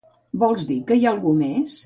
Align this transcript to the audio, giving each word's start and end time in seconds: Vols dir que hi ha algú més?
Vols 0.43 0.63
dir 0.71 0.79
que 0.89 0.99
hi 1.01 1.07
ha 1.07 1.13
algú 1.15 1.37
més? 1.45 1.79